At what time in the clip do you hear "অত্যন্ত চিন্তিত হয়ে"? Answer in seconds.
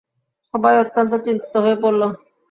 0.79-1.77